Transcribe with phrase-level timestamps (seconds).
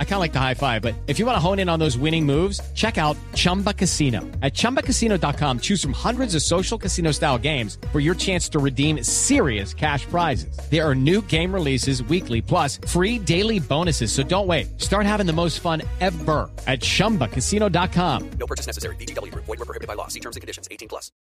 [0.00, 1.78] I kind of like the high five, but if you want to hone in on
[1.78, 4.22] those winning moves, check out Chumba Casino.
[4.42, 9.04] At ChumbaCasino.com, choose from hundreds of social casino style games for your chance to redeem
[9.04, 10.58] serious cash prizes.
[10.68, 14.10] There are new game releases weekly, plus free daily bonuses.
[14.10, 14.80] So don't wait.
[14.80, 18.30] Start having the most fun ever at ChumbaCasino.com.
[18.40, 18.96] No purchase necessary.
[18.96, 19.32] BGW.
[19.32, 20.08] Void were prohibited by law.
[20.08, 20.66] See terms and conditions.
[20.72, 21.12] 18 plus.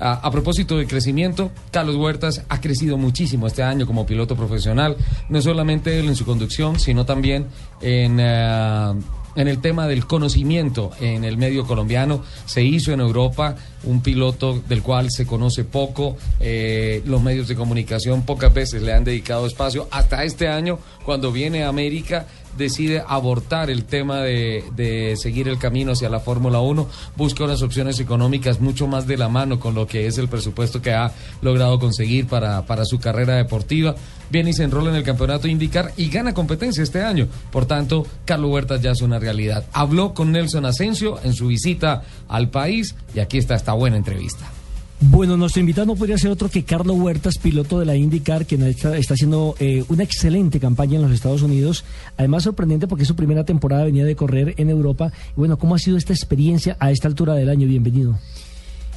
[0.00, 4.96] A, a propósito de crecimiento, Carlos Huertas ha crecido muchísimo este año como piloto profesional.
[5.28, 7.46] No solamente en su conducción, sino también
[7.80, 12.24] en, uh, en el tema del conocimiento en el medio colombiano.
[12.46, 17.54] Se hizo en Europa un piloto del cual se conoce poco, eh, los medios de
[17.54, 19.86] comunicación pocas veces le han dedicado espacio.
[19.90, 25.58] Hasta este año, cuando viene a América, decide abortar el tema de, de seguir el
[25.58, 29.74] camino hacia la Fórmula 1, busca unas opciones económicas mucho más de la mano con
[29.74, 33.94] lo que es el presupuesto que ha logrado conseguir para, para su carrera deportiva.
[34.30, 37.28] Viene y se enrola en el campeonato indicar y gana competencia este año.
[37.52, 39.64] Por tanto, Carlos Huertas ya es una realidad.
[39.72, 44.50] Habló con Nelson Asensio en su visita al país y aquí está esta buena entrevista.
[44.98, 48.62] Bueno, nuestro invitado no podría ser otro que Carlos Huertas, piloto de la IndyCar, quien
[48.62, 51.84] está, haciendo eh, una excelente campaña en los Estados Unidos.
[52.16, 55.12] Además, sorprendente porque su primera temporada venía de correr en Europa.
[55.36, 57.68] Bueno, ¿cómo ha sido esta experiencia a esta altura del año?
[57.68, 58.18] Bienvenido.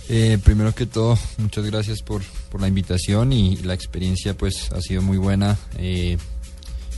[0.07, 4.81] Eh, primero que todo, muchas gracias por, por, la invitación y la experiencia pues ha
[4.81, 5.57] sido muy buena.
[5.77, 6.17] Eh,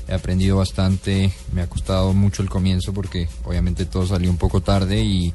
[0.07, 4.61] he aprendido bastante, me ha costado mucho el comienzo porque obviamente todo salió un poco
[4.61, 5.33] tarde y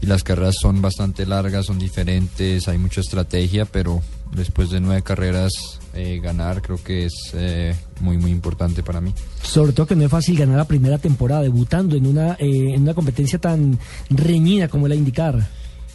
[0.00, 5.02] y las carreras son bastante largas, son diferentes, hay mucha estrategia, pero después de nueve
[5.02, 5.52] carreras
[5.94, 9.12] eh, ganar creo que es eh, muy muy importante para mí.
[9.42, 12.82] Sobre todo que no es fácil ganar la primera temporada debutando en una eh, en
[12.82, 13.78] una competencia tan
[14.10, 15.48] reñida como la indicar.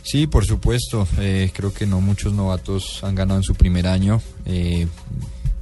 [0.03, 1.07] Sí, por supuesto.
[1.17, 4.21] Eh, creo que no muchos novatos han ganado en su primer año.
[4.45, 4.87] Eh,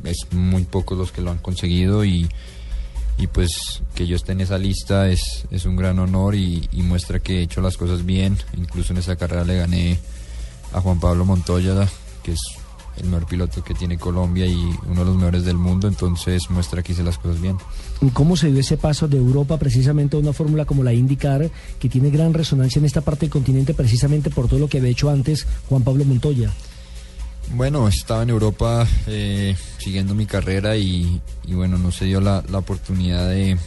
[0.04, 2.28] es muy pocos los que lo han conseguido y
[3.22, 6.82] y pues que yo esté en esa lista es, es un gran honor y, y,
[6.82, 8.36] muestra que he hecho las cosas bien.
[8.58, 10.00] Incluso en esa carrera le gané
[10.74, 11.88] a Juan Pablo Montoya,
[12.24, 12.40] que es
[12.98, 14.56] el mejor piloto que tiene Colombia y
[14.88, 17.58] uno de los mejores del mundo, entonces muestra que hice las cosas bien.
[18.12, 21.90] ¿Cómo se dio ese paso de Europa precisamente a una fórmula como la IndyCar, que
[21.90, 25.12] tiene gran resonancia en esta parte del continente precisamente por todo lo que había hecho
[25.12, 26.52] antes Juan Pablo Montoya?
[27.54, 33.30] Bueno, estaba en Europa eh, siguiendo mi carrera y, bueno, no se dio la, oportunidad
[33.30, 33.58] de,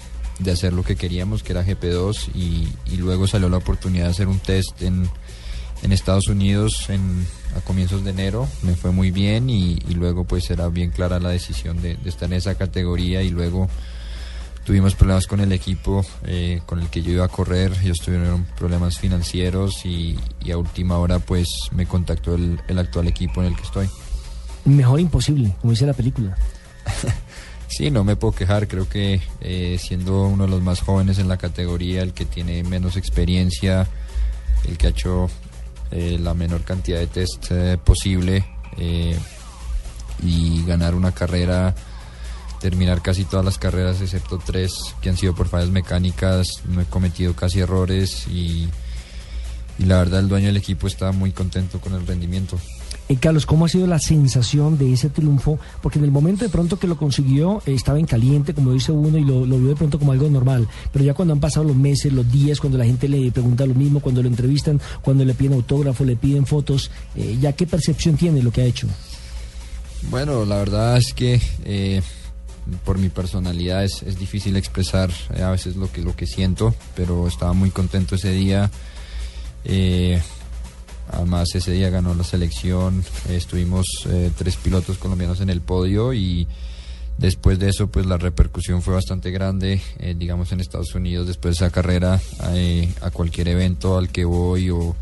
[0.50, 4.38] hacer lo que queríamos, que era GP2, y, luego salió la oportunidad de hacer un
[4.38, 5.08] test en,
[5.82, 8.48] en Estados Unidos en, a comienzos de enero.
[8.62, 12.30] Me fue muy bien y, luego pues era bien clara la decisión de, de, estar
[12.30, 13.68] en esa categoría y luego
[14.64, 18.46] tuvimos problemas con el equipo eh, con el que yo iba a correr, ellos tuvieron
[18.56, 23.48] problemas financieros y, y a última hora pues me contactó el, el, actual equipo en
[23.48, 23.88] el que estoy.
[24.64, 26.36] Mejor imposible, como dice la película.
[27.68, 31.28] sí, no me puedo quejar, creo que eh, siendo uno de los más jóvenes en
[31.28, 33.86] la categoría, el que tiene menos experiencia,
[34.66, 35.28] el que ha hecho
[35.90, 38.44] eh, la menor cantidad de test eh, posible
[40.22, 41.74] y ganar una carrera
[42.64, 46.86] terminar casi todas las carreras excepto tres que han sido por fallas mecánicas, no he
[46.86, 48.70] cometido casi errores y,
[49.78, 52.58] y la verdad el dueño del equipo está muy contento con el rendimiento.
[53.10, 55.58] Eh, Carlos, ¿cómo ha sido la sensación de ese triunfo?
[55.82, 58.92] Porque en el momento de pronto que lo consiguió eh, estaba en caliente, como dice
[58.92, 60.66] uno, y lo, lo, vio de pronto como algo normal.
[60.90, 63.74] Pero ya cuando han pasado los meses, los días, cuando la gente le pregunta lo
[63.74, 68.16] mismo, cuando lo entrevistan, cuando le piden autógrafo, le piden fotos, eh, ¿ya qué percepción
[68.16, 68.86] tiene lo que ha hecho?
[70.08, 72.00] Bueno, la verdad es que eh,
[72.84, 76.74] por mi personalidad es, es difícil expresar eh, a veces lo que, lo que siento,
[76.96, 78.70] pero estaba muy contento ese día.
[79.64, 80.20] Eh,
[81.10, 83.86] además ese día ganó la selección, eh, estuvimos
[84.36, 86.46] tres pilotos colombianos en el podio y
[87.18, 89.80] después de eso pues la repercusión fue bastante grande,
[90.16, 92.20] digamos en Estados Unidos después de esa carrera,
[93.00, 94.96] a cualquier evento al que voy o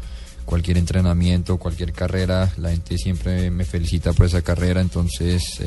[0.45, 5.61] cualquier entrenamiento, cualquier carrera, la gente siempre me felicita por esa carrera, entonces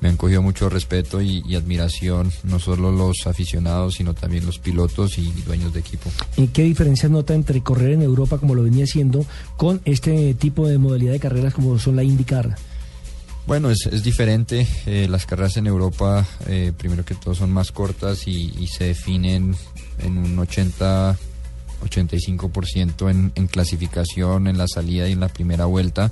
[0.00, 4.58] me han cogido mucho respeto y, y, admiración, no solo los aficionados, sino también los
[4.58, 6.10] pilotos y dueños de equipo.
[6.36, 9.24] ¿Y qué diferencia nota entre correr en Europa, como lo venía haciendo,
[9.56, 12.56] con este tipo de modalidad de carreras como son la IndyCar?
[13.46, 14.66] Bueno, es, es diferente.
[14.86, 18.84] Eh, las carreras en Europa, eh, primero que todo, son más cortas y, y se
[18.84, 19.54] definen
[19.98, 21.16] en un 80,
[21.84, 26.10] 85% en, en clasificación, en la salida y en la primera vuelta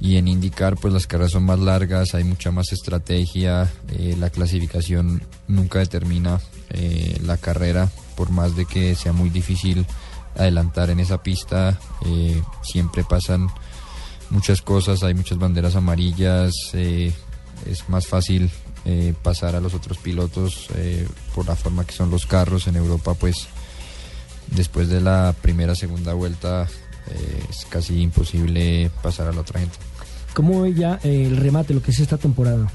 [0.00, 4.30] y en indicar pues las carreras son más largas, hay mucha más estrategia, eh, la
[4.30, 6.40] clasificación nunca determina
[6.70, 9.86] eh, la carrera, por más de que sea muy difícil
[10.36, 11.78] adelantar en esa pista.
[12.06, 13.48] Eh, siempre pasan
[14.30, 18.50] muchas cosas, hay muchas banderas amarillas, es más fácil
[19.22, 20.68] pasar a los otros pilotos
[21.34, 22.66] por la forma que son los carros.
[22.68, 23.48] En Europa pues
[24.52, 26.68] después de la primera, segunda vuelta
[27.50, 29.76] es casi imposible pasar a la otra gente.
[30.34, 32.70] ¿Cómo ve ya el remate, lo que es esta temporada?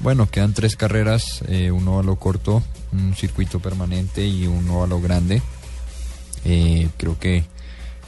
[0.00, 1.42] Bueno, quedan tres carreras,
[1.72, 2.62] uno a lo corto,
[2.92, 5.40] un circuito permanente y uno a lo grande.
[6.44, 7.44] Eh, creo que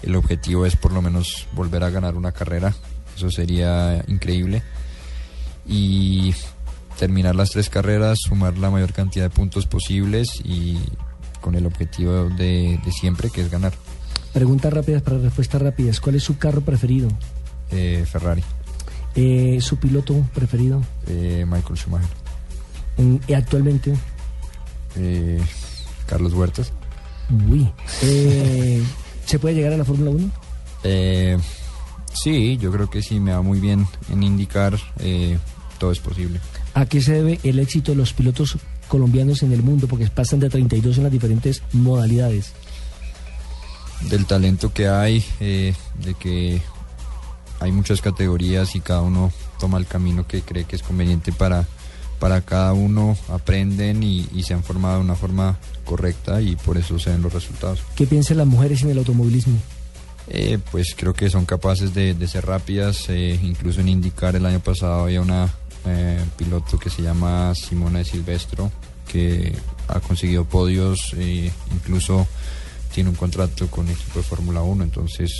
[0.03, 2.75] el objetivo es por lo menos volver a ganar una carrera,
[3.17, 4.63] eso sería increíble.
[5.67, 6.35] Y
[6.99, 10.79] terminar las tres carreras, sumar la mayor cantidad de puntos posibles y
[11.41, 13.73] con el objetivo de, siempre, que es ganar.
[14.33, 16.01] Preguntas rápidas para respuestas rápidas.
[16.01, 17.09] ¿Cuál es su carro preferido?
[17.71, 18.43] Eh, Ferrari.
[19.15, 20.83] Eh, ¿Su piloto preferido?
[21.07, 22.09] Michael Schumacher.
[23.27, 23.95] ¿Y actualmente?
[26.07, 26.73] Carlos Huertas.
[27.51, 27.69] Uy.
[28.03, 28.83] Eh,
[29.27, 30.31] ¿Se puede llegar a la Fórmula 1?
[30.85, 31.37] Eh,
[32.13, 35.37] sí, yo creo que sí, me va muy bien en indicar, eh,
[35.79, 36.41] todo es posible.
[36.75, 38.57] ¿A qué se debe el éxito de los pilotos
[38.89, 39.89] colombianos en el mundo?
[39.89, 42.53] Porque pasan de 32 en las diferentes modalidades.
[44.03, 46.61] Del talento que hay, de que
[47.61, 51.67] hay muchas categorías y cada uno toma el camino que cree que es conveniente para
[52.19, 56.99] para cada uno aprenden y, se han formado de una forma correcta y por eso
[56.99, 57.83] se ven los resultados.
[57.95, 59.59] ¿Qué piensan las mujeres en el automovilismo?
[60.29, 64.61] Eh, pues creo que son capaces de, ser rápidas, eh, incluso en indicar el año
[64.61, 65.53] pasado había una
[65.85, 68.73] eh, piloto que se llama Simona de Silvestro
[69.07, 69.55] que
[69.87, 71.15] ha conseguido podios,
[71.73, 72.27] incluso
[72.93, 75.31] tiene un contrato con el equipo de Fórmula 1, entonces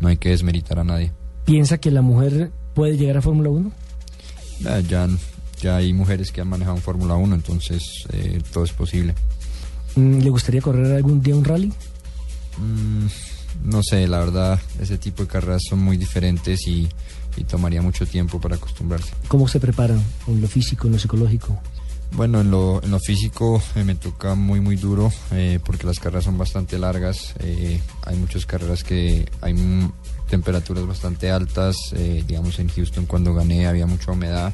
[0.00, 1.12] no hay que desmeritar a nadie.
[1.44, 3.72] ¿Piensa que la mujer puede llegar a Fórmula 1?
[4.66, 5.08] Eh, ya,
[5.60, 7.82] ya hay mujeres que han manejado Fórmula 1, entonces
[8.12, 9.14] eh, todo es posible.
[9.96, 11.72] Mm, ¿Le gustaría correr algún día un rally?
[12.58, 13.06] Mm,
[13.64, 16.88] no sé, la verdad, ese tipo de carreras son muy diferentes y,
[17.48, 19.12] tomaría mucho tiempo para acostumbrarse.
[19.28, 21.56] ¿Cómo se preparan en lo físico, en lo psicológico?
[22.12, 25.12] Bueno, en lo, lo físico eh, me toca muy, muy duro
[25.64, 27.34] porque las carreras son bastante largas.
[27.40, 29.54] hay muchas carreras que hay
[30.28, 31.76] temperaturas bastante altas.
[31.94, 34.52] Eh, digamos en Houston cuando gané había mucha humedad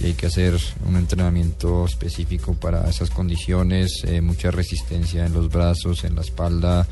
[0.00, 5.50] y hay que hacer un entrenamiento específico para esas condiciones, eh, mucha resistencia en los
[5.50, 6.86] brazos, en la espalda,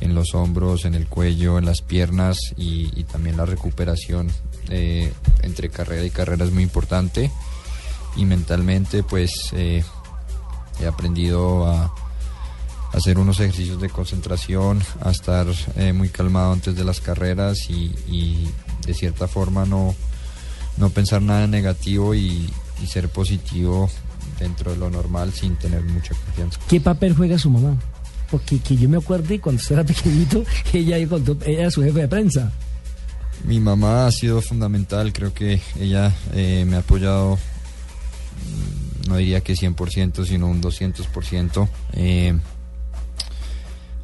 [0.00, 4.28] en los hombros, en el cuello, en las piernas y, también la recuperación
[4.70, 7.30] eh, entre carrera y carrera es muy importante
[8.16, 9.84] y mentalmente pues he
[10.86, 11.92] aprendido a
[12.92, 15.46] hacer unos ejercicios de concentración, a estar
[15.76, 18.48] eh, muy calmado antes de las carreras y,
[18.86, 19.94] de cierta forma no,
[20.78, 22.50] no pensar nada negativo y,
[22.86, 23.90] ser positivo
[24.38, 26.60] dentro de lo normal sin tener mucha confianza.
[26.68, 27.76] ¿Qué papel juega su mamá?
[28.30, 32.08] Porque que yo me acuerdo cuando usted era pequeñito, ella, ella era su jefe de
[32.08, 32.52] prensa.
[33.44, 37.36] Mi mamá ha sido fundamental, creo que ella eh, me ha apoyado,
[39.08, 41.68] no diría que 100%, sino un 200%.
[41.94, 42.38] Eh,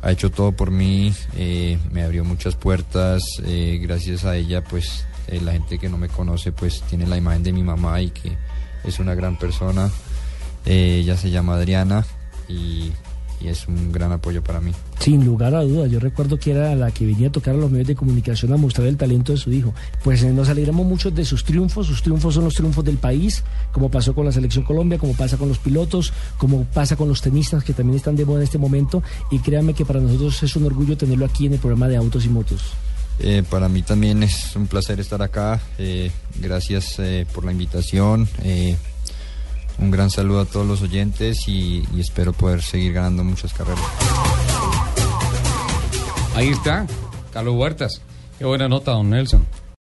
[0.04, 5.06] ha hecho todo por mí, eh, me abrió muchas puertas, eh, gracias a ella pues
[5.28, 8.10] eh, la gente que no me conoce pues tiene la imagen de mi mamá y
[8.10, 8.36] que
[8.84, 9.90] es una gran persona.
[10.66, 12.04] ella se llama Adriana
[12.48, 12.92] y
[13.44, 14.72] y es un gran apoyo para mí.
[14.98, 17.70] Sin lugar a dudas, yo recuerdo que era la que venía a tocar a los
[17.70, 19.74] medios de comunicación a mostrar el talento de su hijo.
[20.02, 23.44] Pues eh, nos alegramos mucho de sus triunfos, sus triunfos son los triunfos del país,
[23.72, 27.20] como pasó con la selección Colombia, como pasa con los pilotos, como pasa con los
[27.20, 30.56] tenistas que también están de moda en este momento y créanme que para nosotros es
[30.56, 32.62] un orgullo tenerlo aquí en el programa de Autos y Motos.
[33.20, 35.60] Eh, para mí también es un placer estar acá.
[35.78, 37.00] Eh, gracias
[37.32, 38.26] por la invitación.
[39.78, 43.84] Un gran saludo a todos los oyentes y, espero poder seguir ganando muchas carreras.
[46.34, 46.86] Ahí está,
[47.32, 48.00] Carlos Huertas.
[48.38, 49.46] Qué buena nota, don Nelson.